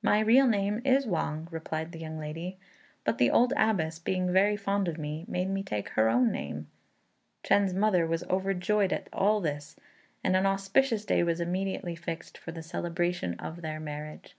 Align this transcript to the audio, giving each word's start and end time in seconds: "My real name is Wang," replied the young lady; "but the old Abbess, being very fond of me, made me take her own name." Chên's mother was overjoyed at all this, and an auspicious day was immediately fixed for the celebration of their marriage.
"My 0.00 0.20
real 0.20 0.46
name 0.46 0.80
is 0.82 1.04
Wang," 1.06 1.46
replied 1.50 1.92
the 1.92 1.98
young 1.98 2.18
lady; 2.18 2.56
"but 3.04 3.18
the 3.18 3.30
old 3.30 3.52
Abbess, 3.54 3.98
being 3.98 4.32
very 4.32 4.56
fond 4.56 4.88
of 4.88 4.96
me, 4.96 5.26
made 5.28 5.50
me 5.50 5.62
take 5.62 5.90
her 5.90 6.08
own 6.08 6.32
name." 6.32 6.68
Chên's 7.44 7.74
mother 7.74 8.06
was 8.06 8.24
overjoyed 8.30 8.94
at 8.94 9.10
all 9.12 9.42
this, 9.42 9.76
and 10.24 10.34
an 10.34 10.46
auspicious 10.46 11.04
day 11.04 11.22
was 11.22 11.38
immediately 11.38 11.94
fixed 11.96 12.38
for 12.38 12.50
the 12.50 12.62
celebration 12.62 13.34
of 13.34 13.60
their 13.60 13.78
marriage. 13.78 14.38